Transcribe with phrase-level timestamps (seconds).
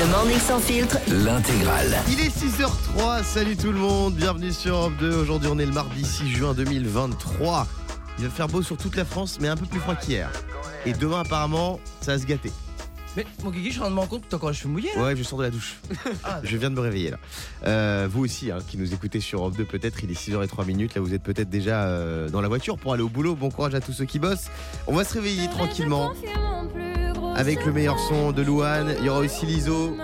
[0.00, 0.96] Le morning sans filtre.
[1.08, 1.98] L'intégrale.
[2.08, 5.14] Il est 6h03, salut tout le monde, bienvenue sur Europe 2.
[5.14, 7.66] Aujourd'hui on est le mardi 6 juin 2023.
[8.18, 10.30] Il va faire beau sur toute la France, mais un peu plus froid qu'hier.
[10.86, 12.50] Et demain apparemment, ça va se gâter.
[13.16, 14.56] Mais mon Guigui, je suis en train de me rendre compte que t'as encore les
[14.56, 14.90] cheveux mouillés.
[14.96, 15.02] là.
[15.02, 15.76] Ouais, je sors de la douche.
[16.24, 17.16] Ah, Je viens de me réveiller là.
[17.66, 20.94] Euh, vous aussi, hein, qui nous écoutez sur Europe 2, peut-être, il est 6h03 minutes.
[20.94, 23.34] Là, vous êtes peut-être déjà euh, dans la voiture pour aller au boulot.
[23.34, 24.46] Bon courage à tous ceux qui bossent.
[24.86, 26.12] On va se réveiller tranquillement
[27.38, 28.96] avec le meilleur son de Louane.
[28.98, 29.96] Il y aura aussi l'ISO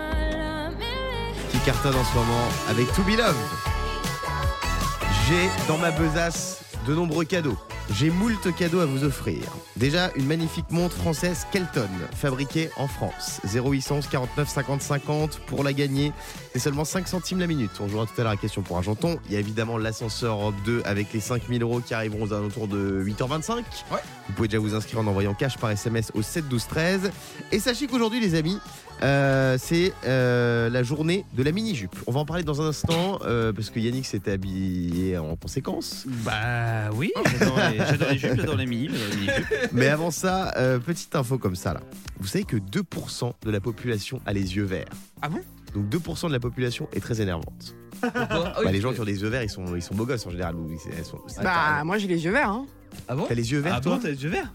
[1.51, 3.35] qui cartonne en ce moment avec To Be Loved.
[5.27, 7.57] J'ai dans ma besace de nombreux cadeaux.
[7.91, 9.41] J'ai moult cadeaux à vous offrir.
[9.75, 13.39] Déjà, une magnifique montre française Kelton, fabriquée en France.
[13.45, 16.11] 0811 49 50 50 pour la gagner.
[16.53, 17.71] C'est seulement 5 centimes la minute.
[17.79, 19.19] On jouera tout à l'heure à la question pour Argenton.
[19.27, 22.67] Il y a évidemment l'ascenseur Europe 2 avec les 5000 euros qui arriveront aux alentours
[22.67, 23.51] de 8h25.
[23.51, 23.63] Ouais.
[24.27, 27.11] Vous pouvez déjà vous inscrire en envoyant cash par SMS au 7 12 13.
[27.51, 28.59] Et sachez qu'aujourd'hui, les amis,
[29.03, 31.95] euh, c'est euh, la journée de la mini-jupe.
[32.07, 36.05] On va en parler dans un instant euh, parce que Yannick s'était habillé en conséquence.
[36.07, 37.11] Bah oui,
[37.89, 38.89] j'adore les, jupes, j'adore les mini.
[39.71, 41.81] Mais avant ça, euh, petite info comme ça là.
[42.19, 44.85] Vous savez que 2% de la population a les yeux verts.
[45.21, 45.39] Ah bon?
[45.73, 47.75] Donc 2% de la population est très énervante.
[48.01, 48.53] pourquoi?
[48.55, 50.25] Ah Bah, les gens qui ont des yeux verts, ils sont, ils sont beaux gosses
[50.25, 50.55] en général.
[50.55, 52.49] ou ils- elles sont- c'est- Bah, moi j'ai les yeux verts.
[52.49, 52.65] Hein.
[53.07, 53.25] Ah bon?
[53.27, 53.95] T'as les yeux verts Ah toi?
[53.95, 54.53] bon, t'as les yeux verts?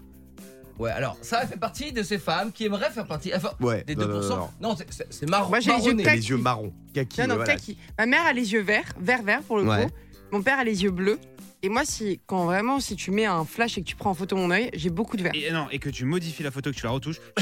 [0.79, 3.31] Ouais, alors ça fait partie de ces femmes qui aimeraient faire partie.
[3.35, 3.83] Enfin, Ouais.
[3.85, 3.99] des 2%.
[4.07, 4.49] non, non, non, non.
[4.69, 5.49] Non, c'est- c'est c'est marron.
[5.49, 6.03] Moi, j'ai les yeux marronné.
[6.03, 6.21] T'as Kaki.
[6.21, 6.73] les yeux marrons.
[6.95, 7.21] Kaki.
[7.21, 7.53] Non, non, voilà.
[7.53, 7.77] kaki.
[7.99, 9.85] Ma mère a les yeux verts, vert, vert pour le Ouais.
[9.85, 9.91] coup.
[10.31, 11.19] Mon père a les yeux bleus.
[11.63, 14.13] Et moi, si, quand vraiment, si tu mets un flash et que tu prends en
[14.15, 15.31] photo mon œil, j'ai beaucoup de vert.
[15.35, 17.19] et, non, et que tu modifies la photo, que tu la retouches.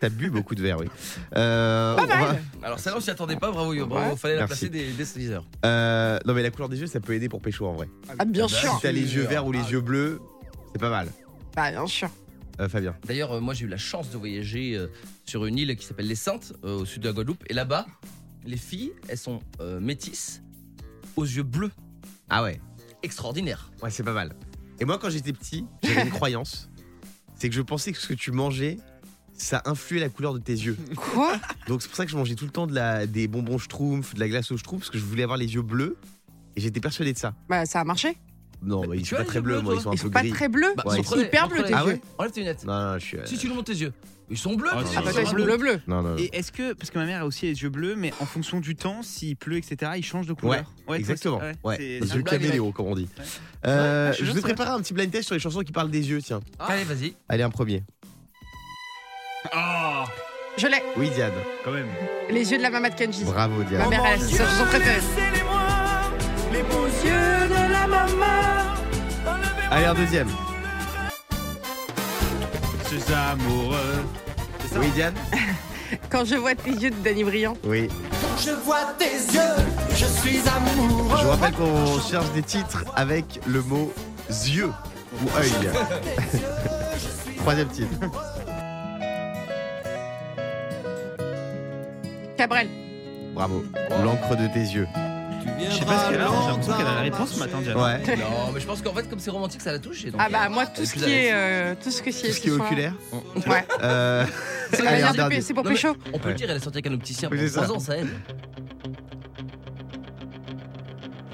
[0.00, 0.86] T'as bu beaucoup de verre, oui.
[1.36, 2.42] Euh, Pas on va- mal.
[2.62, 4.16] Alors celle-là, on s'y attendait pas, bravo, Yo, bravo, Ouais.
[4.16, 4.68] fallait la Merci.
[4.68, 5.42] placer des, des teasers.
[5.64, 7.88] euh, non mais la couleur des yeux, ça peut aider pour pécho en vrai.
[8.18, 8.72] Ah, bien bah, sûr.
[8.76, 9.70] Si t'as les yeux verts ou les Ah.
[9.72, 10.20] yeux bleus,
[10.72, 11.08] c'est pas mal.
[11.56, 12.08] Bah, bien sûr.
[12.60, 12.94] Euh, Fabien.
[13.06, 14.86] D'ailleurs, euh, moi j'ai eu la chance de voyager euh,
[15.24, 17.42] sur une île qui s'appelle les Saintes, euh, au sud de la Guadeloupe.
[17.48, 17.86] Et là-bas,
[18.46, 20.42] les filles, elles sont euh, métisses,
[21.16, 21.72] aux yeux bleus.
[22.30, 22.60] Ah ouais.
[23.06, 23.70] Extraordinaire.
[23.84, 24.34] Ouais, c'est pas mal.
[24.80, 26.68] Et moi, quand j'étais petit, j'avais une croyance.
[27.36, 28.78] C'est que je pensais que ce que tu mangeais,
[29.32, 30.76] ça influait la couleur de tes yeux.
[30.96, 31.38] Quoi?
[31.68, 34.14] Donc c'est pour ça que je mangeais tout le temps de la, des bonbons Schtroumpf,
[34.14, 35.96] de la glace au Schtroumpf, parce que je voulais avoir les yeux bleus.
[36.56, 37.32] Et j'étais persuadé de ça.
[37.48, 38.16] Bah, ça a marché.
[38.62, 39.90] Non, Mais bah, ils sont as pas les très yeux bleus, bleus, moi, ils sont
[39.90, 40.30] un Ils peu sont pas gris.
[40.30, 40.72] très bleus.
[40.76, 41.86] Bah, Ouais, ils sont hyper bleus tes Ah yeux.
[41.86, 42.64] ouais Enlève tes lunettes.
[42.64, 43.18] Non, non, je suis.
[43.24, 43.92] Si tu nous montres tes yeux.
[44.28, 44.70] Ils sont bleus.
[44.72, 45.44] Ah, tes si, yeux, Ah, bah, ils sont bleus.
[45.44, 45.80] bleu bleu.
[45.86, 46.16] Non, non, non.
[46.18, 48.58] Et est-ce que, parce que ma mère a aussi les yeux bleus, mais en fonction
[48.58, 51.38] du temps, s'il pleut, etc., ils changent de couleur toi Exactement.
[51.62, 53.08] Ouais, c'est- les c'est yeux blague, caméléo, comme on dit.
[53.18, 53.24] Ouais.
[53.66, 54.46] Euh, Ouais, je je vous ai sais.
[54.46, 56.40] préparé un petit blind test sur les chansons qui parlent des yeux, tiens.
[56.58, 57.14] Allez, vas-y.
[57.28, 57.84] Allez, un premier.
[59.52, 60.06] Ah,
[60.56, 60.82] Je l'ai.
[60.96, 61.32] Oui, Diane.
[61.64, 61.86] quand même.
[62.30, 63.22] Les yeux de la maman de Kenji.
[63.24, 63.88] Bravo, Ma Diane.
[63.90, 65.00] mère, elle, c'est sa chanson préférée.
[69.76, 70.28] Allez, un deuxième.
[72.88, 74.06] Ces amoureux.
[74.74, 75.12] Oui, Diane.
[76.10, 77.52] Quand je vois tes yeux de Danny Briand.
[77.62, 77.88] Oui.
[78.42, 81.18] Je vois tes yeux, je suis amoureux.
[81.18, 83.92] Je vous rappelle qu'on cherche des titres avec le mot
[84.46, 84.72] yeux
[85.22, 85.52] ou œil.
[87.36, 87.98] Troisième titre.
[92.38, 92.68] Cabrel.
[93.34, 93.62] Bravo.
[94.02, 94.88] L'encre de tes yeux.
[95.70, 97.76] Je sais pas ce qu'elle a, j'ai l'impression qu'elle a la réponse ce matin, Diane.
[97.76, 98.16] Ouais.
[98.16, 100.10] Non, mais je pense qu'en fait, comme c'est romantique, ça l'a touché.
[100.10, 102.34] donc, Ah bah euh, moi tout ce qui est euh, tout ce que c'est Tout
[102.34, 102.92] ce qui est oculaire.
[103.46, 103.66] Ouais.
[103.82, 104.24] Euh,
[104.72, 105.40] C'est allez, un dernier.
[105.40, 105.96] pour Non, mais pécho.
[106.12, 107.62] On peut le dire, elle est sortie avec un opticien Oui, pour c'est ça.
[107.62, 108.08] 3 ans, ça aide.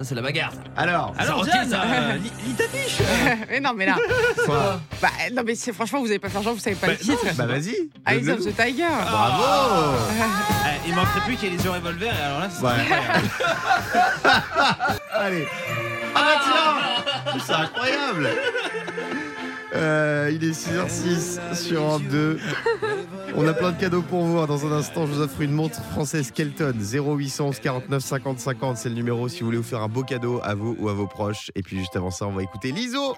[0.05, 0.53] C'est la bagarre.
[0.77, 1.53] Alors, Alors, ça.
[1.85, 2.99] euh, lis lis ta fiche.
[3.51, 3.97] mais non mais là,
[4.47, 6.93] quoi bah non mais c'est franchement vous avez pas faire genre vous savez pas Bah,
[6.95, 7.25] le titre.
[7.37, 7.77] Bah vas-y.
[8.09, 8.87] Eyes of the Tiger.
[8.89, 9.97] Bravo
[10.67, 12.73] Eh, Il manquerait plus qu'il y ait les yeux revolver, et alors là, c'est Ouais.
[15.13, 15.47] Allez.
[16.15, 18.29] Ah bah tiens C'est incroyable
[19.75, 22.39] Euh, il est 6h06 sur Europe 2.
[23.35, 24.39] On a plein de cadeaux pour vous.
[24.39, 24.47] hein.
[24.47, 28.77] Dans un instant, je vous offre une montre française Kelton 0811 49 50 50.
[28.77, 30.93] C'est le numéro si vous voulez vous faire un beau cadeau à vous ou à
[30.93, 31.51] vos proches.
[31.55, 33.17] Et puis juste avant ça, on va écouter l'ISO.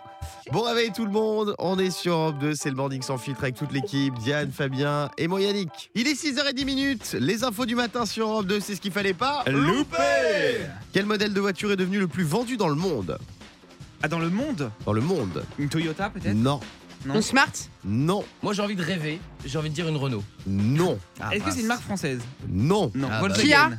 [0.52, 1.54] Bon réveil tout le monde.
[1.58, 2.54] On est sur Europe 2.
[2.54, 4.14] C'est le Morning sans filtre avec toute l'équipe.
[4.20, 5.90] Diane, Fabien et moi Yannick.
[5.96, 7.16] Il est 6h10 minutes.
[7.18, 9.42] Les infos du matin sur Europe 2, c'est ce qu'il fallait pas.
[9.48, 9.96] Loupé
[10.92, 13.18] Quel modèle de voiture est devenu le plus vendu dans le monde?
[14.02, 14.70] Ah, dans le monde?
[14.84, 16.34] Dans le monde Une Toyota, peut-être?
[16.36, 16.60] Non,
[17.06, 17.14] Non.
[17.16, 17.50] Une smart.
[17.84, 19.20] non, Moi, j'ai envie de rêver.
[19.44, 20.24] J'ai envie de dire une Renault.
[20.46, 20.98] non,
[21.32, 23.78] Est-ce que c'est une marque française non, Non, Ah, bah, Volkswagen.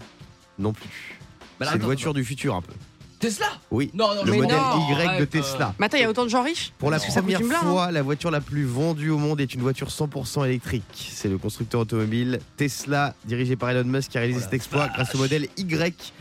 [0.59, 1.19] non plus.
[1.59, 2.19] Bah, C'est une attends, voiture attends.
[2.19, 2.73] du futur un peu.
[3.17, 3.89] Tesla Oui.
[3.93, 5.73] Non, non, Le mais modèle non, Y de arrête, Tesla.
[5.79, 7.47] Mais attends, il y a autant de gens riches Pour la ça coûte première une
[7.47, 7.71] blinde, hein.
[7.71, 10.83] fois, la voiture la plus vendue au monde est une voiture 100% électrique.
[11.13, 15.15] C'est le constructeur automobile Tesla, dirigé par Elon Musk, qui a réalisé cet exploit grâce
[15.15, 16.13] au modèle Y.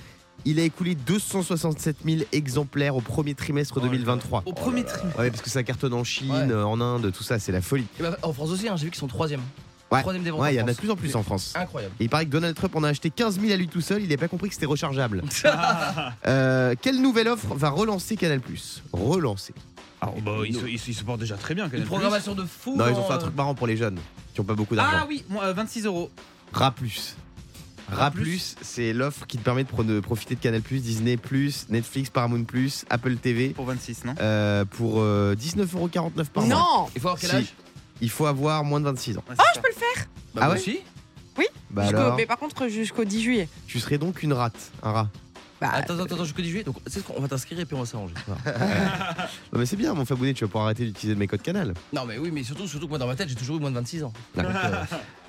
[0.46, 3.92] Il a écoulé 267 000 exemplaires au premier trimestre Oh là là.
[3.92, 4.42] 2023.
[4.46, 5.18] Au premier trimestre.
[5.18, 6.54] Ouais, parce que ça cartonne en Chine, Ouais.
[6.54, 7.86] en Inde, tout ça, c'est la folie.
[7.98, 9.40] Et bah, en France aussi, hein, j'ai vu qu'ils sont troisième.
[9.90, 10.00] Ouais.
[10.00, 10.40] Troisième des ventes.
[10.40, 10.80] Ouais, il y en a de France.
[10.80, 11.52] plus en plus en France.
[11.56, 11.94] Incroyable.
[12.00, 14.02] Et il paraît que Donald Trump en a acheté 15 000 à lui tout seul,
[14.02, 15.22] il n'a pas compris que c'était rechargeable.
[16.26, 18.40] Euh, quelle nouvelle offre va relancer Canal
[18.92, 19.54] Relancer.
[20.00, 21.64] Ah, bah, ils, se, ils se- ils se portent déjà très bien.
[21.66, 21.86] Une Canal+.
[21.86, 22.76] programmation de fou.
[22.76, 23.98] Non, ils ont dans, fait un euh, truc marrant pour les jeunes
[24.34, 24.98] qui n'ont pas beaucoup d'argent.
[25.02, 26.10] Ah oui, moi, euh, 26 euros.
[26.52, 27.16] Ra Plus.
[27.90, 31.18] Ra Plus, c'est l'offre qui te permet de, pro- de profiter de Canal Disney
[31.68, 32.44] Netflix, Paramount
[32.90, 34.14] Apple TV Pour 26, non?
[34.20, 36.54] Euh, pour euh, 19,49€ par mois.
[36.54, 37.36] Non Il faut avoir quel Si.
[37.36, 37.54] âge?
[38.00, 39.24] Il faut avoir moins de 26 ans.
[39.28, 40.06] Oh, je peux le faire?
[40.34, 40.80] Bah, Ah ouais aussi.
[41.70, 43.48] Bah alors, Mais par contre, jusqu'au 10 juillet.
[43.66, 45.08] tu serais donc une rate, un rat.
[45.60, 46.62] Bah, Attends, attends, attends, jusqu'au 10 juillet.
[46.64, 48.14] Donc, c'est ce qu'on on va t'inscrire et puis on va s'arranger.
[48.28, 48.36] Non
[49.58, 51.74] mais c'est bien, mon Fabonnet, tu vas pouvoir arrêter d'utiliser mes codes canal.
[51.92, 53.70] Non, mais oui, mais surtout, surtout que moi, dans ma tête, j'ai toujours eu moins
[53.70, 54.12] de 26 ans.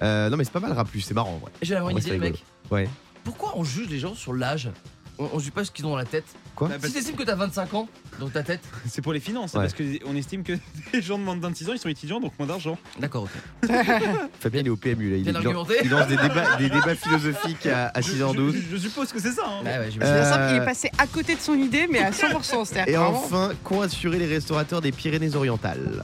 [0.02, 1.40] Euh, non mais c'est pas mal Ra Plus, c'est marrant.
[1.44, 1.52] Ouais.
[1.62, 2.44] J'ai avoir une idée, mec.
[2.72, 2.90] Ouais.
[3.24, 4.70] Pourquoi on juge les gens sur l'âge
[5.18, 6.26] on, on juge pas ce qu'ils ont dans la tête.
[6.58, 7.88] Quoi Si t'estimes que t'as 25 ans
[8.20, 9.62] dans ta tête, C'est pour les finances, Ouais.
[9.62, 10.52] parce qu'on estime que
[10.94, 12.78] les gens de moins de 26 ans, ils sont étudiants, donc moins d'argent.
[13.00, 13.24] d'accord,
[13.64, 13.70] ok.
[14.42, 15.76] Fabien il est au PMU là, il, Bien il- argumenté.
[15.86, 18.52] il lance des débats, des débats philosophiques à, à Je- 6h12.
[18.52, 19.44] Je, je suppose que c'est ça.
[19.48, 19.64] hein.
[19.64, 20.14] Ouais, ouais, j'imagine.
[20.16, 22.66] Euh, simple, il est passé à côté de son idée, mais à 100%.
[22.66, 26.04] C'est-à-dire Et vraiment- enfin, qu'ont assuré les restaurateurs des Pyrénées-Orientales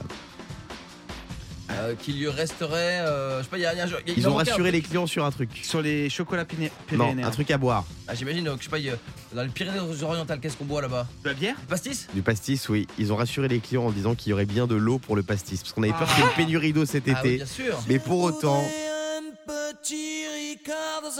[1.82, 3.00] Euh, Qu'il lui resterait.
[3.00, 4.14] euh, je sais pas, il y a, il y a un jeu- il y a-
[4.16, 5.50] il Ils en ont manquait un rassuré les clients sur un truc.
[5.62, 7.26] Sur les chocolats Non, pyrénéens.
[7.26, 7.84] un truc à boire.
[8.06, 8.96] Ah, J'imagine, euh, que je sais pas, il y a-
[9.34, 11.06] dans les Pyrénées-Orientales, qu'est-ce qu'on boit là-bas?
[11.24, 11.56] De la bière?
[11.58, 12.06] Du pastis?
[12.14, 12.86] Du pastis, oui.
[12.98, 15.22] Ils ont rassuré les clients en disant qu'il y aurait bien de l'eau pour le
[15.22, 15.60] pastis.
[15.60, 17.36] Parce qu'on avait peur qu'il y ait une pénurie d'eau cet Ah oui, été.
[17.38, 17.78] bien sûr.
[17.88, 18.62] Mais pour autant,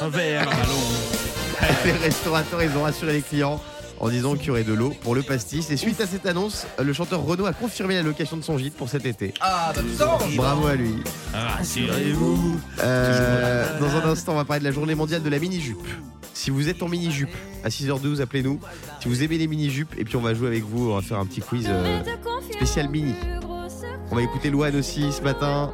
[0.01, 1.69] Un verre, allons.
[1.85, 3.61] les restaurateurs, ils ont rassuré les clients
[4.03, 5.71] en disant qu'il y aurait de l'eau pour le pastis.
[5.71, 8.75] Et suite à cette annonce, le chanteur Renaud a confirmé la location de son gîte
[8.75, 9.33] pour cet été.
[9.41, 10.19] Ah, bah.
[10.37, 10.97] Bravo à lui.
[11.33, 12.61] Rassurez-vous.
[12.81, 15.87] Euh, dans un instant, on va parler de la journée mondiale de la mini-jupe.
[16.35, 17.31] Si vous êtes en mini-jupe,
[17.63, 18.59] à 6h12, appelez-nous.
[19.01, 21.21] Si vous aimez les mini-jupes, et puis on va jouer avec vous, on va faire
[21.21, 22.03] un petit quiz euh,
[22.51, 23.15] spécial mini.
[24.11, 25.73] On va écouter Loane aussi ce matin.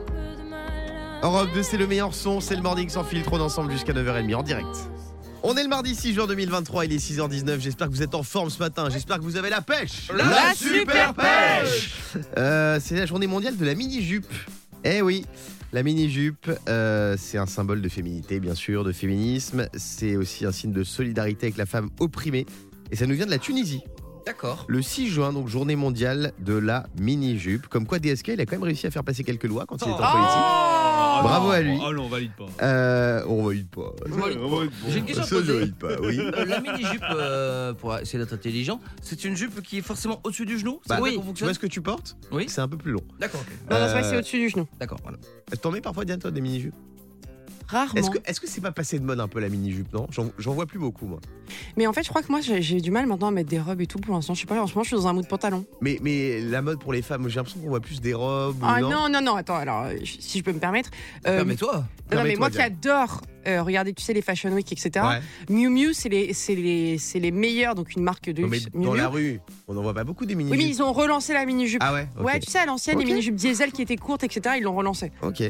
[1.22, 4.34] Europe 2, c'est le meilleur son, c'est le morning sans filtre, on ensemble jusqu'à 9h30
[4.34, 4.66] en direct.
[5.42, 8.22] On est le mardi 6 juin 2023, il est 6h19, j'espère que vous êtes en
[8.22, 11.90] forme ce matin, j'espère que vous avez la pêche La super pêche
[12.36, 14.26] Euh, C'est la journée mondiale de la mini-jupe.
[14.84, 15.24] Eh oui,
[15.72, 19.68] la mini-jupe, euh, c'est un symbole de féminité, bien sûr, de féminisme.
[19.74, 22.44] C'est aussi un signe de solidarité avec la femme opprimée.
[22.90, 23.82] Et ça nous vient de la Tunisie.
[24.28, 24.66] D'accord.
[24.68, 27.66] Le 6 juin, donc journée mondiale de la mini-jupe.
[27.68, 29.84] Comme quoi DSK, il a quand même réussi à faire passer quelques lois quand il
[29.84, 30.12] était en Oh.
[30.12, 30.34] politique.
[30.36, 31.78] Ah Bravo non, à lui.
[31.82, 32.44] Ah non, on valide pas.
[32.62, 33.90] Euh, on valide pas.
[34.88, 35.58] J'ai une question à Ça, je poser.
[35.58, 36.18] valide pas, oui.
[36.20, 40.44] Euh, la mini-jupe, euh, pour essayer d'être intelligent, c'est une jupe qui est forcément au-dessus
[40.44, 40.78] du genou?
[40.82, 41.16] C'est Bah, comme ça oui.
[41.16, 41.46] qu'on Tu fonctionne?
[41.48, 42.16] vois ce que tu portes?
[42.30, 42.44] Oui.
[42.48, 43.02] C'est un peu plus long.
[43.18, 43.52] D'accord, ok.
[43.70, 44.66] Non, non, c'est vrai que Euh, c'est au-dessus du genou.
[44.78, 45.16] D'accord, voilà.
[45.62, 46.74] T'en mets parfois, Diane, toi, des mini-jupes
[47.68, 47.94] Rarement.
[48.00, 50.06] Est-ce que est-ce que c'est pas passé de mode un peu la mini-jupe, non?
[50.38, 51.20] J'en vois plus beaucoup, moi.
[51.76, 53.80] Mais en fait, je crois que moi, j'ai du mal maintenant à mettre des robes
[53.80, 54.32] et tout pour l'instant.
[54.34, 55.64] Je sais pas, en ce moment, je suis dans un mood pantalon.
[55.80, 58.56] Mais, mais la mode pour les femmes, j'ai l'impression qu'on voit plus des robes.
[58.62, 60.90] Ah non, non, non, non, attends, alors, euh, si je peux me permettre.
[61.26, 61.84] euh, Permets-toi.
[62.14, 65.04] non, mais moi qui adore euh, regarder, tu sais, les Fashion Week, etc.
[65.06, 65.20] Ouais.
[65.48, 68.58] Miu Miu, c'est les, c'est les, c'est les meilleurs, donc une marque de Non, mais
[68.58, 68.70] luxe.
[68.74, 70.58] dans Miu la rue, on n'en voit pas beaucoup des Oui, mini-jupes.
[70.62, 71.80] mais ils ont relancé la mini-jupe.
[71.84, 72.08] Ah ouais.
[72.18, 75.12] Ouais, tu sais, à l'ancienne, les mini-jupes diesel qui étaient courtes, etc., ils l'ont relancé.
[75.22, 75.42] Ok.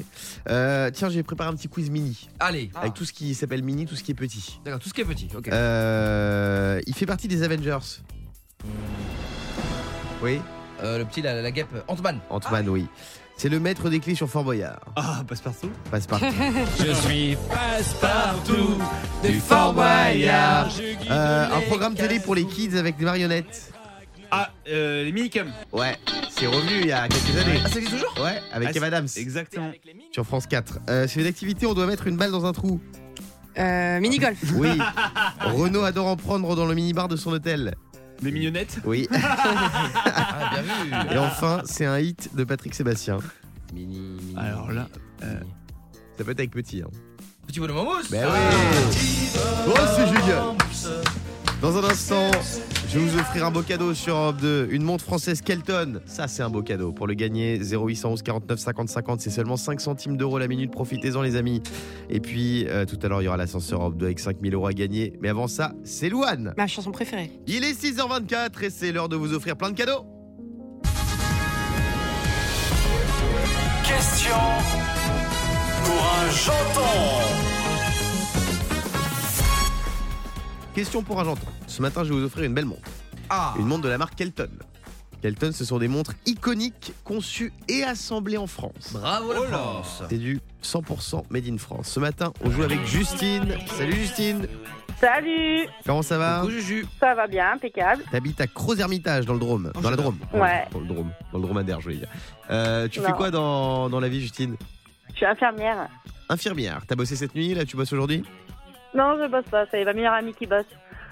[0.48, 2.28] Euh, tiens, j'ai préparé un petit quiz mini.
[2.40, 2.70] Allez.
[2.74, 4.60] Avec tout ce qui s'appelle mini, tout ce qui est petit.
[4.64, 5.28] D'accord, tout ce qui est petit.
[5.36, 5.48] Ok.
[5.48, 7.78] Euh, il fait partie des Avengers.
[10.22, 10.40] Oui,
[10.82, 12.20] Euh, le petit, la, la guêpe, Ant-Man.
[12.30, 12.86] Ant-Man, oui.
[13.38, 14.80] C'est le maître des clés sur Fort Boyard.
[14.96, 15.70] Ah, passe-partout.
[15.92, 16.26] Passe partout.
[16.84, 18.78] Je suis passe-partout
[19.22, 20.68] du Fort Boyard.
[21.08, 23.72] Euh, un programme télé pour les kids avec des marionnettes.
[24.32, 25.52] Ah, euh, les minicums.
[25.72, 25.96] Ouais,
[26.30, 27.60] c'est revenu il y a quelques années.
[27.64, 28.12] Ah, ça existe toujours?
[28.24, 29.70] Ouais, avec Ah, Kev Adams Exactement.
[30.12, 30.80] sur France 4.
[30.90, 32.80] Euh, c'est une activité, on doit mettre une balle dans un trou.
[33.56, 34.38] Euh, mini-golf.
[34.56, 34.68] Oui.
[35.40, 37.74] Renaud adore en prendre dans le minibar de son hôtel.
[38.22, 38.78] Les mignonnettes.
[38.84, 39.08] Oui.
[40.10, 41.14] Ah, bien vu.
[41.14, 43.18] Et enfin, c'est un hit de Patrick Sébastien.
[43.74, 44.34] Mini, mini.
[44.36, 44.88] Alors là,
[45.22, 45.40] euh,
[46.16, 46.82] Ça peut être avec petit.
[46.82, 46.90] Hein.
[47.46, 48.10] Petit bonhomme en mousse.
[48.10, 48.38] Ben oui.
[49.68, 50.42] Oh, c'est génial.
[51.60, 52.30] Dans un instant,
[52.88, 54.68] je vais vous offrir un beau cadeau sur Europe 2.
[54.70, 56.00] Une montre française Kelton.
[56.06, 56.92] Ça, c'est un beau cadeau.
[56.92, 59.20] Pour le gagner, 0811 49 50 50.
[59.20, 60.70] C'est seulement 5 centimes d'euros la minute.
[60.70, 61.60] Profitez-en, les amis.
[62.10, 64.68] Et puis, euh, tout à l'heure, il y aura l'ascenseur Europe 2 avec 5000 euros
[64.68, 65.14] à gagner.
[65.20, 66.54] Mais avant ça, c'est Louane.
[66.56, 67.32] Ma chanson préférée.
[67.48, 70.06] Il est 6h24 et c'est l'heure de vous offrir plein de cadeaux.
[73.82, 74.36] Question
[75.84, 77.47] pour un janton.
[80.78, 81.48] Question pour un janton.
[81.66, 82.88] Ce matin, je vais vous offrir une belle montre.
[83.28, 83.52] Ah.
[83.58, 84.48] Une montre de la marque Kelton.
[85.20, 88.90] Kelton, ce sont des montres iconiques conçues et assemblées en France.
[88.92, 89.44] Bravo la Oh.
[89.46, 90.02] France.
[90.08, 91.88] C'est du 100% made in France.
[91.88, 93.56] Ce matin, on joue avec Justine.
[93.76, 94.46] Salut Justine.
[95.00, 96.86] Salut, Comment ça va Coucou Juju.
[97.00, 98.04] ça va bien, impeccable.
[98.12, 99.72] T'habites à Crozermitage dans le Drôme.
[99.74, 99.96] Oh, dans la.
[99.96, 100.18] Drôme.
[100.32, 100.64] Ouais.
[100.70, 101.10] Dans le Drôme.
[101.32, 102.08] Dans le Dromadaire, je voulais dire.
[102.50, 104.54] Euh, tu fais quoi dans, dans la vie, Justine?
[105.10, 105.88] Je suis infirmière.
[106.28, 106.82] infirmière.
[106.86, 108.22] T'as bossé cette nuit, là, tu bosses aujourd'hui?
[108.94, 109.64] Non, je bosse pas.
[109.70, 110.64] C'est ma meilleure amie qui bosse.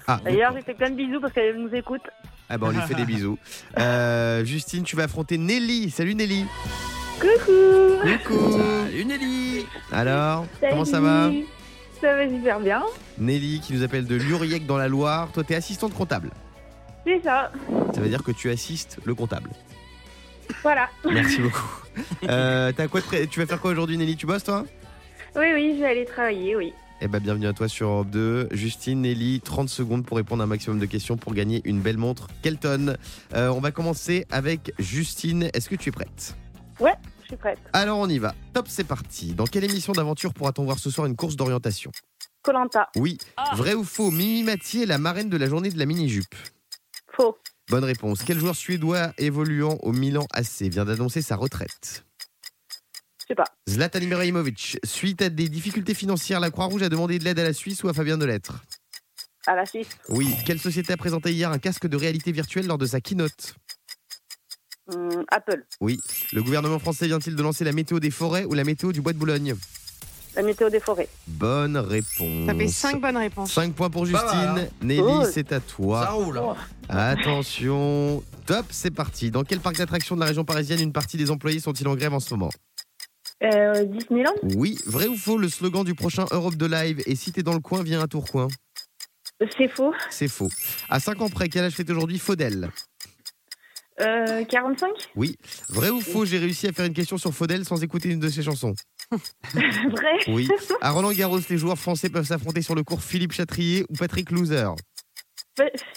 [0.07, 2.01] Ah, D'ailleurs, j'ai fait plein de bisous parce qu'elle nous écoute.
[2.49, 3.37] ah bah on lui fait des bisous.
[3.79, 5.89] Euh, Justine, tu vas affronter Nelly.
[5.91, 6.45] Salut Nelly.
[7.19, 8.57] Coucou Coucou.
[8.85, 11.29] Salut Nelly Alors, comment ça va.
[12.01, 12.83] Ça va super bien.
[13.17, 15.29] Nelly qui nous appelle de Luriec dans la Loire.
[15.33, 16.29] Toi, t'es assistante comptable.
[17.05, 17.51] C'est ça.
[17.93, 19.49] Ça veut dire que tu assistes le comptable.
[20.63, 20.89] Voilà.
[21.11, 21.81] Merci beaucoup.
[22.29, 24.15] Euh, t'as quoi de pré- Tu vas faire quoi aujourd'hui, Nelly?
[24.15, 24.63] Tu bosses, toi?
[25.35, 26.73] Oui, oui, je vais aller travailler, oui.
[26.99, 28.49] Eh ben, bienvenue à toi sur Europe 2.
[28.51, 31.97] Justine, Nelly, 30 secondes pour répondre à un maximum de questions pour gagner une belle
[31.97, 32.97] montre Kelton.
[33.35, 35.49] Euh, on va commencer avec Justine.
[35.53, 36.35] Est-ce que tu es prête?
[36.79, 37.59] Je suis prête.
[37.73, 38.33] Alors, on y va.
[38.53, 39.33] Top, c'est parti.
[39.33, 41.91] Dans quelle émission d'aventure pourra-t-on voir ce soir une course d'orientation?
[42.41, 42.87] Colanta.
[42.95, 43.17] Oui.
[43.55, 44.11] Vrai ou faux?
[44.11, 46.33] Mimi Mathieu est la marraine de la journée de la mini-jupe.
[47.11, 47.37] Faux.
[47.69, 48.23] Bonne réponse.
[48.23, 52.05] Quel joueur suédois évoluant au Milan AC vient d'annoncer sa retraite?
[53.27, 53.45] Sais pas.
[53.69, 54.77] Zlatan Ibrahimovic.
[54.83, 57.89] Suite à des difficultés financières, la Croix-Rouge a demandé de l'aide à la Suisse ou
[57.89, 58.63] à Fabien Delettre
[59.45, 59.89] À la Suisse.
[60.09, 60.33] Oui.
[60.45, 63.55] Quelle société a présenté hier un casque de réalité virtuelle lors de sa keynote
[64.93, 65.65] Hum, Apple.
[65.81, 65.99] Oui.
[66.31, 69.11] Le gouvernement français vient-il de lancer la météo des forêts ou la météo du bois
[69.11, 69.53] de Boulogne
[70.35, 71.09] La météo des forêts.
[71.27, 72.45] Bonne réponse.
[72.45, 73.51] Ça fait 5 bonnes réponses.
[73.51, 74.29] 5 points pour Justine.
[74.31, 74.65] hein.
[74.81, 76.05] Nelly, c'est à Ça toi.
[76.11, 76.55] roule hein.
[76.87, 78.23] Attention.
[78.45, 79.29] Top, c'est parti.
[79.29, 82.13] Dans quel parc d'attractions de la région parisienne une partie des employés sont-ils en grève
[82.13, 82.49] en ce moment
[83.43, 84.77] Euh, Disneyland Oui.
[84.85, 87.59] Vrai ou faux, le slogan du prochain Europe de Live est si t'es dans le
[87.59, 88.47] coin, viens à Tourcoing
[89.57, 89.93] C'est faux.
[90.09, 90.49] C'est faux.
[90.89, 92.71] À 5 ans près, quel âge fait aujourd'hui Faudel?
[93.99, 94.89] Euh, 45
[95.69, 98.29] Vrai ou faux, j'ai réussi à faire une question sur Faudel sans écouter une de
[98.29, 98.73] ses chansons?
[99.53, 100.47] Vrai Oui.
[100.81, 104.31] À Roland Garros, les joueurs français peuvent s'affronter sur le cours Philippe Chatrier ou Patrick
[104.31, 104.69] Loser?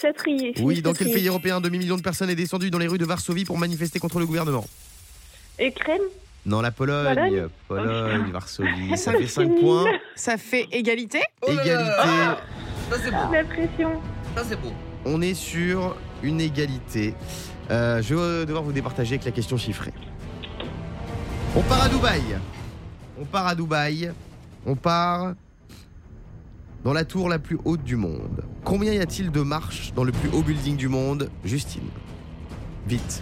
[0.01, 0.53] Châtrier.
[0.59, 3.05] Oui, dans quel pays européen un demi-million de personnes est descendu dans les rues de
[3.05, 4.65] Varsovie pour manifester contre le gouvernement?
[5.59, 6.01] Ukraine
[6.45, 7.13] Non, la Pologne.
[7.15, 8.95] Pologne Pologne, Varsovie.
[8.97, 9.85] Ça Oh, fait 5 c'est points.
[10.15, 11.63] Ça fait égalité Oh là là.
[11.63, 12.41] Égalité.
[12.89, 14.01] Ça c'est beau, La pression.
[14.35, 14.71] ça c'est beau.
[15.05, 17.13] On est sur une égalité.
[17.69, 19.93] Euh, je vais devoir vous départager avec la question chiffrée.
[21.55, 22.21] On part à Dubaï.
[23.19, 24.11] On part à Dubaï.
[24.65, 25.33] On part
[26.83, 28.43] dans la tour la plus haute du monde.
[28.63, 31.29] Combien y a-t-il de marches dans le plus haut building du monde?
[31.45, 31.87] Justine.
[32.87, 33.21] Vite.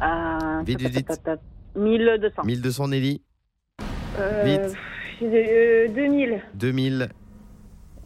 [0.00, 1.30] Ah, Vite, vite, vite.
[1.76, 2.42] 1200.
[2.44, 3.22] 1200 Nelly.
[4.18, 4.76] Euh, Vite.
[5.22, 6.40] euh, 2000.
[6.54, 7.08] 2000.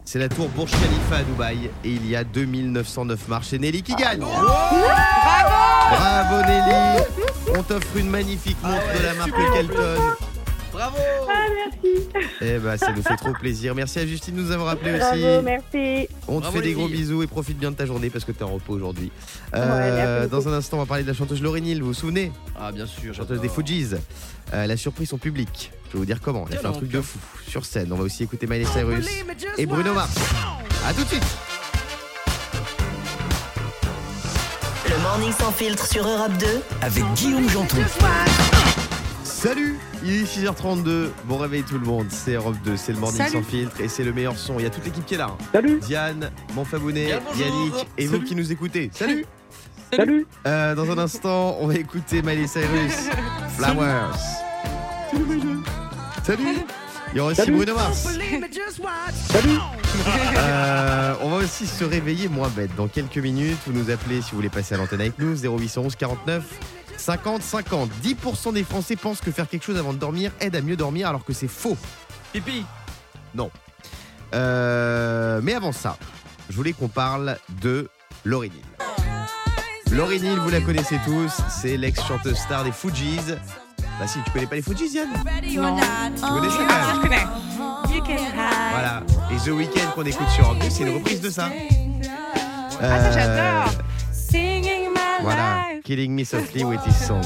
[0.05, 3.47] C'est la tour Burj Khalifa à Dubaï et il y a 2909 marches.
[3.47, 4.19] C'est Nelly qui gagne.
[5.89, 7.03] Bravo Nelly.
[7.57, 9.31] On t'offre une magnifique montre Ah ouais, de la marque.
[9.53, 10.01] Kelton.
[10.91, 10.97] Bravo
[11.29, 12.07] Ah, merci.
[12.41, 13.73] Eh ben, ça nous fait trop plaisir.
[13.73, 15.21] Merci à Justine de nous avoir appelé aussi.
[15.21, 16.07] Bravo, merci.
[16.27, 16.97] On te Bravo, fait des les gros filles.
[16.97, 19.11] bisous et profite bien de ta journée parce que t'es en repos aujourd'hui.
[19.53, 21.81] Ouais, Euh, merci dans un instant, on va parler de la chanteuse Lauryn Hill.
[21.81, 22.31] Vous vous souvenez?
[22.59, 23.13] Ah bien sûr.
[23.13, 23.65] Chanteuse des j'adore.
[23.65, 23.93] Fujis.
[23.93, 25.71] Euh, elle a surpris son public.
[25.87, 26.45] Je vais vous dire comment.
[26.49, 27.91] Elle a fait un truc de fou sur scène.
[27.93, 29.07] On va aussi écouter Miley Cyrus
[29.57, 30.13] et Bruno Mars.
[30.85, 31.23] À tout de suite.
[34.89, 36.47] Le morning sans filtre sur Europe 2.
[36.81, 37.77] Avec Guillaume Janton.
[39.43, 43.17] Salut Il est 6h32, bon réveil tout le monde, c'est Europe 2, c'est le Morning
[43.17, 43.31] Salut.
[43.33, 44.57] sans filtre et c'est le meilleur son.
[44.57, 45.27] Il y a toute l'équipe qui est là.
[45.31, 45.37] hein.
[45.51, 45.79] Salut.
[45.81, 47.45] Diane, Monfabounet, Bien, bonjour.
[47.45, 48.89] Yannick et vous qui nous écoutez.
[48.93, 49.25] Salut
[49.93, 50.25] Salut.
[50.47, 53.09] Euh, Dans un instant, on va écouter Miley Cyrus,
[53.57, 54.15] Flowers.
[56.23, 56.43] Salut
[57.11, 57.57] Il y aura aussi Salut.
[57.57, 58.07] Bruno Mars.
[59.29, 59.59] Salut.
[60.37, 63.57] Euh, on va aussi se réveiller moins bête dans quelques minutes.
[63.67, 66.43] Vous nous appelez si vous voulez passer à l'antenne avec nous 0811 49
[67.03, 67.89] 50 50.
[68.01, 71.09] 10% des Français pensent que faire quelque chose avant de dormir aide à mieux dormir
[71.09, 71.77] alors que c'est faux.
[72.31, 72.65] Pipi.
[74.33, 75.97] Euh, mais avant ça,
[76.49, 77.89] je voulais qu'on parle de
[78.23, 79.95] Lauryn Hill.
[79.95, 83.19] Lauryn Hill, vous la connaissez tous, c'est l'ex-chanteuse star des Fujis.
[83.99, 85.09] Bah si, tu connais pas les Fujis, Yann?
[85.55, 85.77] Non.
[86.15, 87.27] Tu connais ça Je connais.
[88.71, 89.03] Voilà.
[89.31, 91.49] Et The Weeknd qu'on écoute sur Europe 2, c'est une reprise de ça.
[92.81, 93.83] Ah, ça, j'adore.
[95.23, 97.21] Voilà, Killing Me Softly with His Song.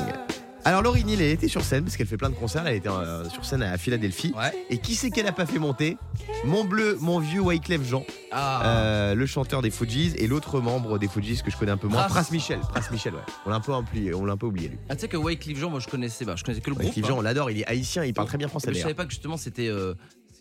[0.65, 2.67] Alors Lauryn Hill, elle était sur scène parce qu'elle fait plein de concerts.
[2.67, 4.33] Elle était euh, sur scène à Philadelphie.
[4.37, 4.51] Ouais.
[4.69, 5.97] Et qui c'est qu'elle a pas fait monter?
[6.43, 8.65] Mon bleu, mon vieux Wyclef Jean, Ah.
[8.65, 11.87] euh, le chanteur des Fujis, et l'autre membre des Fujis que je connais un peu
[11.87, 12.21] moins, Pras.
[12.21, 12.59] Pras Michel.
[12.59, 13.21] Pras Michel, ouais.
[13.45, 14.77] On l'a un peu oublié, on l'a un peu oublié lui.
[14.89, 16.87] Ah, tu sais que Wycliffe Jean, moi je connaissais, bah, je connaissais que le groupe.
[16.87, 17.07] Wyclef hein.
[17.07, 17.49] Jean, on l'adore.
[17.49, 19.69] Il est haïtien, il parle très bien français Mais je savais pas que justement c'était
[19.69, 19.93] euh,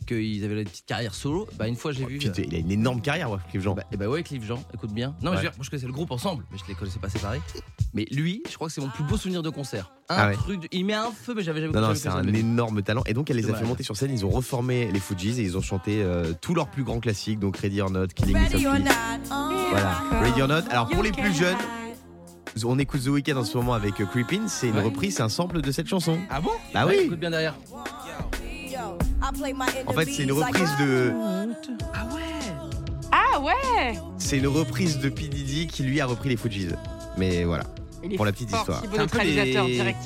[0.04, 1.46] qu'ils avaient une petite carrière solo.
[1.58, 2.18] Bah une fois j'ai vu.
[2.18, 3.74] Puis, il a une énorme carrière, Wyclef Jean.
[3.74, 5.08] Bah, et bah ouais, Cliff Jean, écoute bien.
[5.08, 5.32] Non, mais Ouais.
[5.36, 7.40] je veux dire, moi je connaissais le groupe ensemble, mais je les connaissais pas séparés.
[7.94, 9.90] Mais lui, je crois que c'est mon plus beau souvenir de concert.
[10.08, 10.34] Un Ah ouais.
[10.34, 12.18] truc, de- il met un feu, mais j'avais jamais Non, non, jamais c'est vu ça
[12.18, 12.40] un de ma vie.
[12.40, 13.02] énorme talent.
[13.06, 13.62] Et donc, elle les a Dommage.
[13.62, 14.10] fait monter sur scène.
[14.12, 17.38] Ils ont reformé les Fujis et ils ont chanté euh, tous leurs plus grands classiques.
[17.40, 18.64] Donc, Ready or Not, Killing Me Softly.
[19.70, 20.62] Voilà, Ready or Not.
[20.70, 21.56] Alors, pour les plus jeunes,
[22.64, 24.46] on écoute The Weeknd en ce moment avec euh, Creepin.
[24.48, 24.82] C'est une Ouais.
[24.82, 26.18] reprise, c'est un sample de cette chanson.
[26.30, 26.50] Ah bon?
[26.72, 26.94] Bah oui.
[27.06, 27.54] Écoute bien derrière.
[29.86, 31.12] En fait, c'est une reprise de.
[31.94, 32.54] Ah ouais
[33.12, 35.28] Ah ouais C'est une reprise de P.
[35.28, 36.68] Diddy qui lui a repris les Fujis.
[37.16, 37.64] Mais voilà.
[38.16, 38.82] Pour la petite fort, histoire.
[38.82, 39.98] Thibaut, C'est un notre peu les- réalisateur direct.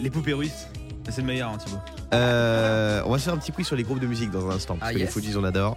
[0.00, 0.66] Les poupées russes.
[1.08, 1.78] C'est le meilleur, hein, Thibaut.
[2.14, 4.54] Euh, on va se faire un petit quiz sur les groupes de musique dans un
[4.54, 4.76] instant.
[4.76, 5.06] Parce Ah, que les.
[5.06, 5.76] Fujis, on adore.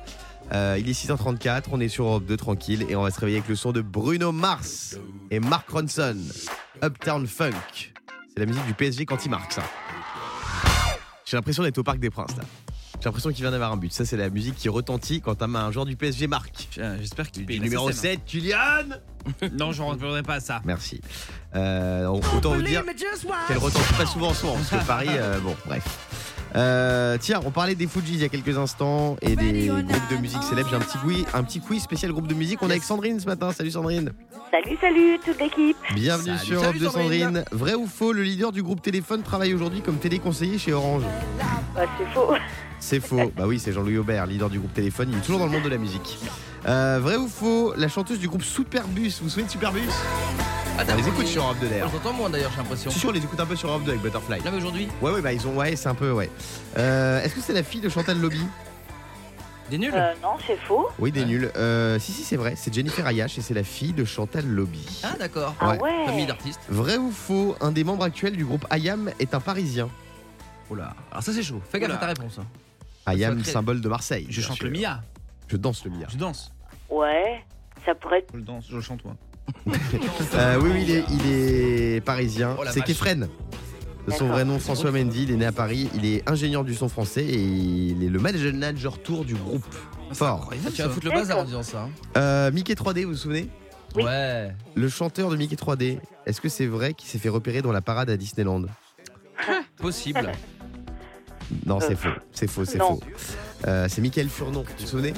[0.53, 3.39] Euh, il est 6h34, on est sur Europe 2 tranquille et on va se réveiller
[3.39, 4.95] avec le son de Bruno Mars
[5.31, 6.15] et Mark Ronson.
[6.83, 7.51] Uptown Funk.
[8.33, 9.63] C'est la musique du PSG quand il marque ça.
[11.25, 12.43] J'ai l'impression d'être au Parc des Princes là.
[12.99, 13.91] J'ai l'impression qu'il vient d'avoir un but.
[13.91, 16.69] Ça, c'est la musique qui retentit quand un, un joueur du PSG marque.
[16.77, 18.01] Euh, J'espère qu'il paye numéro SSM.
[18.01, 18.57] 7, Kylian
[19.53, 20.61] Non, je ne rentrerai pas à ça.
[20.65, 21.01] Merci.
[21.55, 22.83] Euh, autant vous dire
[23.47, 25.83] qu'elle retentit pas souvent en son, parce que Paris, euh, bon, bref.
[26.55, 30.17] Euh, tiens, on parlait des Fujis il y a quelques instants et des groupes de
[30.17, 30.69] musique célèbres.
[30.69, 32.61] J'ai un petit quiz, un petit quiz spécial groupe de musique.
[32.61, 33.51] On est avec Sandrine ce matin.
[33.51, 34.11] Salut Sandrine.
[34.51, 35.77] Salut, salut, toute l'équipe.
[35.93, 37.23] Bienvenue Salut, sur salut, Europe de Sandrine.
[37.23, 37.45] Sandrine.
[37.51, 41.03] Vrai ou faux, le leader du groupe Téléphone travaille aujourd'hui comme téléconseiller chez Orange
[41.75, 42.33] Bah, c'est faux.
[42.79, 43.31] C'est faux.
[43.35, 45.09] Bah oui, c'est Jean-Louis Aubert, leader du groupe Téléphone.
[45.11, 46.19] Il est toujours dans le monde de la musique.
[46.67, 49.17] Euh, vrai ou faux, la chanteuse du groupe Superbus.
[49.19, 49.81] Vous vous souvenez de Superbus?
[50.77, 51.89] Ah, On les écoute sur Europe 2 On d'ailleurs.
[51.89, 52.91] les entend moins d'ailleurs, j'ai l'impression.
[52.91, 54.41] Suis sûr, on les écoute un peu sur Europe 2 avec Butterfly.
[54.43, 56.29] Là, mais aujourd'hui, Ouais, ouais, bah ils ont, ouais, c'est un peu, ouais.
[56.77, 58.41] Euh, Est-ce que c'est la fille de Chantal Lobby?
[59.69, 59.93] Des nuls?
[59.95, 60.89] Euh, non, c'est faux.
[60.99, 61.49] Oui, des nuls.
[61.55, 62.53] Euh, si, si, c'est vrai.
[62.55, 64.85] C'est Jennifer Ayash et c'est la fille de Chantal Lobby.
[65.03, 65.55] Ah, d'accord.
[65.59, 65.79] Ah Ouais.
[65.81, 66.05] ouais.
[66.05, 66.59] Famille d'artistes.
[66.69, 69.89] Vrai ou faux, un des membres actuels du groupe IAM est un Parisien.
[70.69, 70.93] Oh là.
[71.11, 71.61] Alors, ça, c'est chaud.
[71.71, 72.01] Fais gaffe à Oula.
[72.01, 72.37] ta réponse.
[72.39, 73.13] hein.
[73.13, 73.51] IAM, Sacré.
[73.51, 74.27] symbole de Marseille.
[74.29, 74.65] Je bien chante sûr.
[74.65, 75.01] le Mia.
[75.47, 76.07] Je danse le Mia.
[76.09, 76.51] Je danse.
[76.89, 77.43] Ouais,
[77.85, 78.29] ça pourrait être.
[78.33, 79.15] Je le danse, je le chante, moi.
[80.35, 81.31] Euh, oui, oui, il est, il
[81.97, 82.55] est parisien.
[82.59, 82.81] Oh c'est.
[82.81, 83.27] Kefren.
[84.07, 85.23] De son vrai nom, François Mendy.
[85.23, 85.89] Il est né à Paris.
[85.95, 89.65] Il est ingénieur du son français et il est le manager tour du groupe.
[90.13, 90.51] Fort.
[90.75, 91.83] Tu vas foutre le bazar en disant ça.
[91.83, 91.89] hein.
[92.17, 93.49] Euh, Mickey 3D, vous vous souvenez?
[93.95, 94.03] Oui.
[94.03, 94.51] Ouais.
[94.75, 95.97] Le chanteur de Mickey 3D,
[96.27, 98.65] est-ce que c'est vrai qu'il s'est fait repérer dans la parade à Disneyland?
[99.77, 100.31] Possible.
[101.65, 102.09] Non, c'est faux.
[102.31, 102.99] C'est faux, c'est faux.
[103.67, 105.13] Euh, c'est Michael Furnon, vous vous souvenez?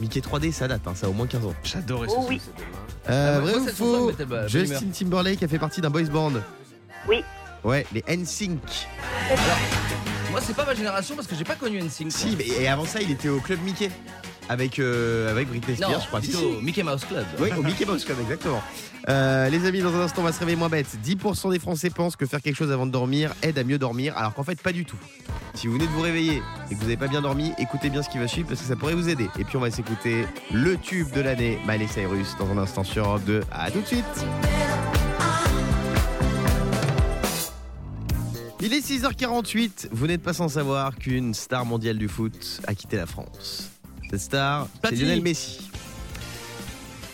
[0.00, 1.54] Mickey 3D, ça date, hein, ça a au moins 15 ans.
[1.64, 2.40] J'adorais Oh ce oui.
[2.44, 3.10] son.
[3.10, 5.90] Euh, Ah, vrai moi, ou cette chanson me faux Justin Timberlake a fait partie d'un
[5.90, 6.32] boys band
[7.08, 7.24] Oui.
[7.64, 8.86] Ouais, les NSYNC.
[10.30, 12.10] Moi, c'est pas ma génération parce que j'ai pas connu NSYNC.
[12.12, 13.90] Si, mais et avant ça, il était au club Mickey.
[14.48, 16.20] Avec, euh, avec Britney Spears, Non, je crois.
[16.20, 16.64] Si, plutôt si.
[16.64, 17.26] Mickey Mouse Club.
[17.40, 18.62] Oui, au Mickey Mouse Club, exactement.
[19.08, 20.86] Euh, les amis, dans un instant, on va se réveiller moins bête.
[21.04, 24.16] 10% des Français pensent que faire quelque chose avant de dormir aide à mieux dormir,
[24.16, 24.98] alors qu'en fait, pas du tout.
[25.54, 28.02] Si vous venez de vous réveiller et que vous n'avez pas bien dormi, écoutez bien
[28.02, 29.28] ce qui va suivre parce que ça pourrait vous aider.
[29.38, 33.04] Et puis, on va s'écouter le tube de l'année, Miley Cyrus, dans un instant sur
[33.06, 33.42] Europe 2.
[33.52, 34.04] À tout de suite.
[38.60, 39.88] Il est 6h48.
[39.92, 43.70] Vous n'êtes pas sans savoir qu'une star mondiale du foot a quitté la France.
[44.10, 44.94] Cette star, c'est.
[44.94, 45.70] Lionel Messi.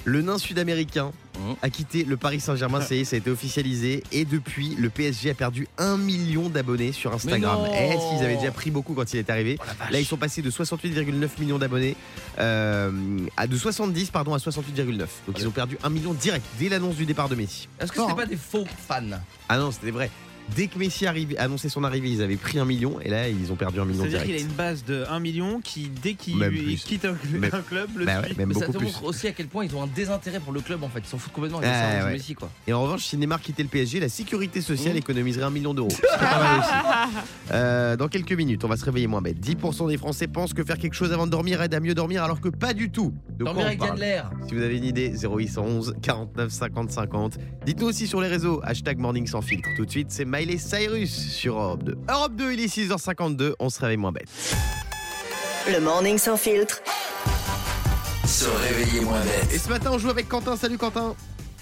[0.05, 1.57] Le nain sud-américain Mhm.
[1.63, 4.03] a quitté le Paris Saint-Germain, ça y est, ça a été officialisé.
[4.13, 7.61] Et depuis, le PSG a perdu un million d'abonnés sur Instagram.
[7.73, 9.59] Eh, s'ils avaient déjà pris beaucoup quand il est arrivé.
[9.91, 11.97] Là, ils sont passés de 68,9 millions d'abonnés
[12.39, 12.91] euh,
[13.37, 15.07] à de 70 pardon à 68,9.
[15.27, 17.69] Donc ils ont perdu un million direct dès l'annonce du départ de Messi.
[17.81, 19.03] Est-ce que c'était hein pas des faux fans?
[19.49, 20.11] Ah non, c'était vrai.
[20.57, 23.51] Dès que Messi arrivait, annonçait son arrivée, ils avaient pris un million et là ils
[23.53, 24.39] ont perdu un million C'est-à-dire direct.
[24.41, 27.61] qu'il a une base de 1 million qui, dès qu'il Même quitte un, Même- un
[27.63, 29.83] club, le Bah ouais, même Mais ça te montre aussi à quel point ils ont
[29.83, 31.01] un désintérêt pour le club en fait.
[31.01, 31.59] Ils s'en foutent complètement.
[31.61, 32.13] Ouais.
[32.13, 32.51] Messi quoi.
[32.67, 34.99] Et en revanche, si Neymar quittait le PSG, la sécurité sociale Mmh.
[34.99, 35.89] économiserait un million d'euros.
[37.51, 39.39] Euh, dans quelques minutes, on va se réveiller moins bête.
[39.39, 42.23] 10% des Français pensent que faire quelque chose avant de dormir aide à mieux dormir,
[42.25, 43.13] alors que pas du tout.
[43.39, 44.23] De Dormir avec parle Gadler.
[44.49, 47.39] Si vous avez une idée, 0811 49 50 50.
[47.67, 49.69] Dites-nous aussi sur les réseaux, hashtag morning sans filtre.
[49.77, 51.97] Tout de suite, c'est Miley Cyrus sur Europe 2.
[52.11, 54.29] Europe 2, il est 6h52, on se réveille moins bête.
[55.73, 56.81] Le morning sans filtre.
[58.27, 59.53] Se réveiller moins bête.
[59.53, 60.57] Et ce matin, on joue avec Quentin.
[60.57, 61.15] Salut Quentin.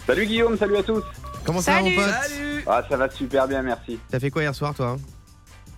[0.07, 1.03] Salut Guillaume, salut à tous.
[1.45, 3.99] Comment ça va mon pote Salut Ah, ça va super bien, merci.
[4.11, 4.97] T'as fait quoi hier soir toi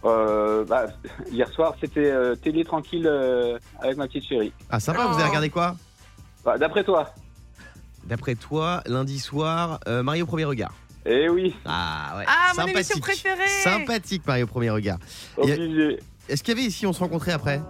[0.04, 0.86] Euh, bah,
[1.32, 4.52] hier soir, c'était euh, télé tranquille euh, avec ma petite chérie.
[4.70, 5.74] Ah sympa, vous avez regardé quoi
[6.44, 7.12] Bah, D'après toi
[8.04, 10.72] D'après toi, lundi soir, euh, Mario Premier Regard.
[11.04, 12.24] Eh oui, Ah ouais.
[12.28, 13.46] Ah, mon émission préférée.
[13.64, 14.98] Sympathique Mario Premier Regard.
[15.36, 15.98] Obligé.
[16.28, 17.60] Est-ce qu'il y avait ici on se rencontrait après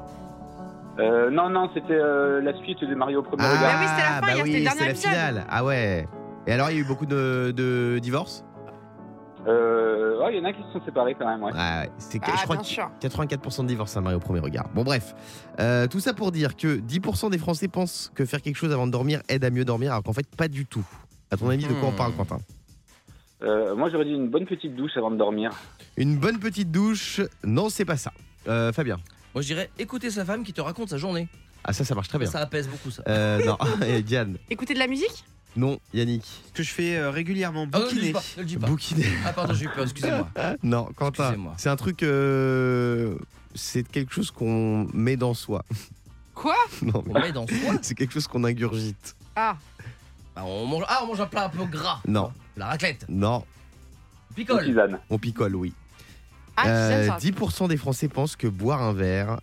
[0.98, 3.62] Euh, non, non, c'était euh, la suite de Mario au premier regard.
[3.64, 5.46] Ah oui, c'était la fin, bah oui, c'était la finale.
[5.48, 6.06] Ah ouais.
[6.46, 8.44] Et alors il y a eu beaucoup de, de divorces
[9.48, 11.52] Euh, ouais, il y en a qui se sont séparés quand même, ouais.
[11.52, 11.90] Ouais, ouais.
[11.98, 12.90] C'est Ah, je crois bien que sûr.
[13.00, 14.68] 84% de divorces à Mario au premier regard.
[14.74, 15.14] Bon bref,
[15.58, 18.86] Euh, tout ça pour dire que 10% des Français pensent que faire quelque chose avant
[18.86, 20.84] de dormir aide à mieux dormir, alors qu'en fait pas du tout.
[21.30, 21.96] À ton avis, de quoi on Hmm.
[21.96, 22.38] parle, Quentin?
[23.42, 25.50] Euh, moi, j'aurais dit une bonne petite douche avant de dormir.
[25.96, 28.12] Une bonne petite douche Non, c'est pas ça.
[28.48, 28.98] Euh, Fabien.
[29.34, 31.26] Moi je dirais écouter sa femme qui te raconte sa journée.
[31.64, 32.28] Ah ça, ça marche très bien.
[32.28, 33.02] Ça apaise beaucoup ça.
[33.08, 34.36] Euh, non, Et Diane.
[34.50, 35.24] Écouter de la musique?
[35.56, 36.24] Non, Yannick.
[36.48, 38.12] Ce que je fais euh, régulièrement, Ah, ne le dis bouquiner.
[38.12, 38.66] pas, ne le dis pas.
[38.66, 39.06] Bouquiner.
[39.24, 40.28] Ah pardon, j'ai eu peur, excusez-moi.
[40.62, 41.24] Non, Quentin.
[41.24, 41.54] Excusez-moi.
[41.56, 42.02] C'est un truc.
[42.02, 43.14] euh,
[43.54, 45.64] c'est quelque chose qu'on met dans soi.
[46.34, 46.56] Quoi?
[46.82, 47.74] Non, On mais met dans soi?
[47.82, 49.14] c'est quelque chose qu'on ingurgite.
[49.36, 49.56] Ah,
[50.34, 52.00] Bah, on mange, ah, on mange un plat un peu gras.
[52.06, 53.06] Non, La raclette.
[53.08, 53.44] non,
[54.30, 54.64] Une Picole.
[54.64, 54.98] tisane.
[55.10, 55.72] on picole, oui.
[56.56, 57.08] ah Euh.
[57.08, 59.40] 10% des Français pensent que boire un verre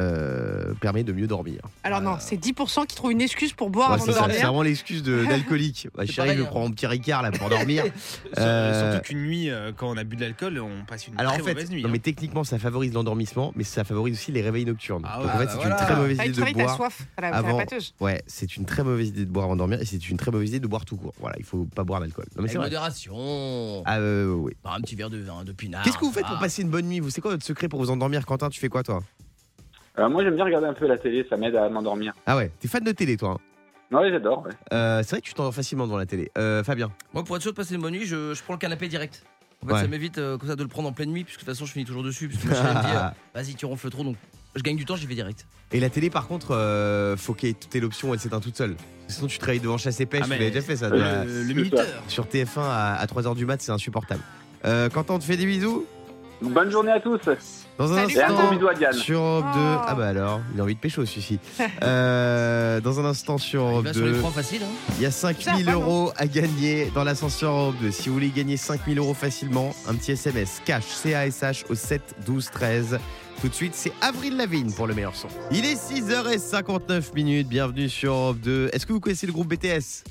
[0.00, 1.60] euh, permet de mieux dormir.
[1.84, 4.26] Alors non, c'est 10% qui trouvent une excuse pour boire Ouais, avant de ça, c'est
[4.28, 4.40] dormir.
[4.46, 5.88] vraiment l'excuse d'alcoolique.
[5.94, 6.46] Bah, chérie, je hein.
[6.48, 7.84] prends mon petit Ricard là pour dormir.
[7.84, 7.92] Sur-
[8.38, 11.32] Euh, Surtout qu'une nuit, euh, quand on a bu de l'alcool, on passe une Alors
[11.32, 11.82] en très fait, mauvaise nuit.
[11.82, 11.92] non, hein.
[11.92, 15.02] mais techniquement, ça favorise l'endormissement, mais ça favorise aussi les réveils nocturnes.
[15.06, 15.70] Ah Donc en fait, bah c'est voilà.
[15.80, 16.76] une très mauvaise Bah, idée de boire.
[16.76, 17.60] soif la, la avant.
[18.00, 20.30] Ouais, c'est une très mauvaise idée de boire avant de dormir et c'est une très
[20.30, 21.12] mauvaise idée de boire tout court.
[21.20, 22.24] Voilà, il faut pas boire d'alcool.
[22.36, 23.82] Non mais c'est modération.
[23.86, 24.52] Ah euh, oui.
[24.64, 25.82] Bah, un petit verre de vin, de pinard.
[25.82, 27.10] Qu'est-ce que vous faites pour passer une bonne nuit Vous?
[27.10, 28.24] C'est quoi votre secret pour vous endormir?
[28.26, 29.00] Quentin, tu fais quoi toi?
[30.00, 32.14] Euh, moi, j'aime bien regarder un peu la télé, ça m'aide à m'endormir.
[32.26, 33.30] Ah ouais, t'es fan de télé toi.
[33.32, 33.38] hein
[33.90, 34.44] Non, ouais, j'adore.
[34.46, 34.52] ouais.
[34.72, 36.30] Euh, c'est vrai que tu t'endors facilement devant la télé.
[36.38, 36.90] Euh, Fabien.
[37.12, 39.22] Moi, pour être sûr de passer une bonne nuit, je, je prends le canapé direct.
[39.62, 39.80] En fait, Ouais.
[39.82, 41.66] ça m'évite euh, comme ça de le prendre en pleine nuit, puisque de toute façon,
[41.66, 42.28] je finis toujours dessus.
[42.28, 42.50] Puisque me
[43.34, 44.16] vas-y, tu ronfles trop, donc
[44.56, 45.46] je gagne du temps, j'y vais direct.
[45.72, 48.74] Et la télé par contre, euh, faut qu'il y ait l'option, elle s'éteint toute seule.
[49.08, 50.86] Sinon tu travailles devant chasse et pêche, Ah, mais- l'avez déjà fait ça.
[50.86, 51.84] Euh, la- le, le c'est minuteur.
[52.08, 54.22] Sur TF1 à, à 3h du mat, c'est insupportable.
[54.64, 55.84] Euh, Quentin, on te fait des bisous
[56.42, 57.20] Bonne journée à tous.
[57.78, 58.42] Dans un Salut, un instant.
[58.46, 58.92] gros bisou à Diane.
[58.92, 59.60] Sur Europe 2.
[59.60, 59.78] Oh.
[59.86, 61.38] Ah bah alors, il a envie de pécho celui-ci.
[61.82, 64.62] Euh, dans un instant sur Europe va sur les 2, francs faciles.
[64.62, 64.92] Hein.
[64.96, 67.90] il y a 5000 Ça, euros à gagner dans l'ascenseur Europe 2.
[67.90, 72.50] Si vous voulez gagner 5000 euros facilement, un petit SMS cash CASH au 7 12
[72.50, 72.98] 13.
[73.40, 75.28] Tout de suite, c'est Avril Lavigne pour le meilleur son.
[75.50, 77.48] Il est 6h59 minutes.
[77.48, 78.70] Bienvenue sur Europe 2.
[78.72, 80.04] Est-ce que vous connaissez le groupe BTS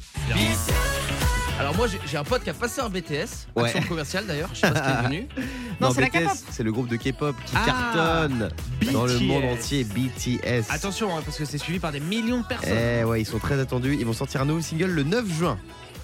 [1.60, 3.66] Alors, moi, j'ai un pote qui a passé un BTS, Ouais.
[3.66, 5.28] action commerciale d'ailleurs, je sais pas ce qu'il est devenu.
[5.82, 6.38] Non, c'est la BTS, K-pop.
[6.52, 8.50] c'est le groupe de K-pop qui Ah, cartonne
[8.94, 9.84] dans le monde entier.
[9.86, 10.66] BTS.
[10.70, 12.78] Attention, hein, parce que c'est suivi par des millions de personnes.
[12.78, 13.96] Eh ouais, ils sont très attendus.
[14.00, 15.58] Ils vont sortir un nouveau single le 9 juin.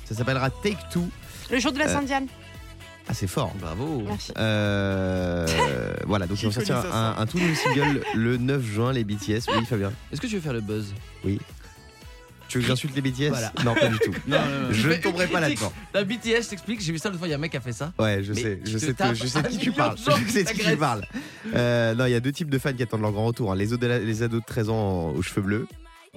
[0.06, 1.08] Ça s'appellera Take Two.
[1.52, 2.28] Le jour de la Euh, Saint-Diane.
[3.10, 3.54] Ah, c'est fort.
[3.60, 4.04] Bravo.
[4.08, 4.32] Merci.
[4.38, 5.46] Euh,
[6.08, 9.04] voilà, donc ils vont sortir ça, un, un tout nouveau single le 9 juin, les
[9.04, 9.44] BTS.
[9.50, 9.92] Oui, Fabien.
[10.12, 10.94] Est-ce que tu veux faire le buzz?
[12.48, 13.52] Tu veux que j'insulte les BTS Voilà.
[13.64, 14.12] Non, pas du tout.
[14.28, 14.72] Non, non, non.
[14.72, 15.74] Je ne tomberai pas là-dedans.
[15.94, 17.62] La BTS, t'explique, j'ai vu ça l'autre fois, il y a un mec qui a
[17.62, 17.92] fait ça.
[18.00, 19.98] Ouais, je Mais sais, je sais, de- je sais de un qui tu parles.
[19.98, 21.06] Je sais de qui tu parles.
[21.56, 23.52] Euh, non, il y a deux types de fans qui attendent leur grand retour.
[23.52, 23.56] hein.
[23.56, 23.68] Les,
[24.06, 25.68] les ados de 13 ans aux cheveux bleus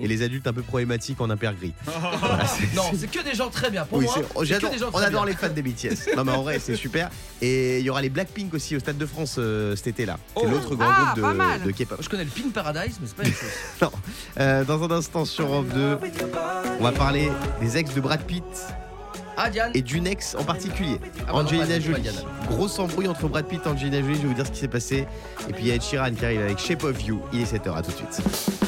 [0.00, 1.74] et les adultes un peu problématiques en impair gris.
[2.20, 3.84] Voilà, c'est- Non, c'est que des gens très bien.
[3.84, 5.32] Pour Oui, moi, j'adore- des gens on adore bien.
[5.32, 6.16] les fans des BTS.
[6.16, 7.10] Non mais en vrai c'est super.
[7.42, 10.18] Et il y aura les Blackpink aussi au Stade de France euh, cet été là.
[10.36, 10.48] C'est Oh.
[10.50, 11.98] l'autre grand Ah, groupe de, K-pop.
[12.00, 13.90] Je connais le Pin Paradise, mais c'est pas une chose.
[14.40, 15.98] Euh, dans un instant sur Europe 2,
[16.78, 17.30] on va parler
[17.60, 18.44] des ex de Brad Pitt
[19.36, 20.98] Ah, et d'une ex en particulier.
[21.02, 22.08] Ah bah non, Angelina Jolie.
[22.48, 24.14] Grosse embrouille entre Brad Pitt et Angelina Jolie.
[24.16, 25.06] Je vais vous dire ce qui s'est passé.
[25.48, 27.20] Et puis il y a Ed Sheeran qui arrive avec Shape of You.
[27.32, 28.67] Il est 7h à tout de suite.